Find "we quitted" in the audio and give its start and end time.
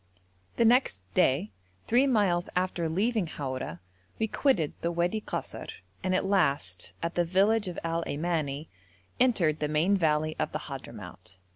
4.17-4.73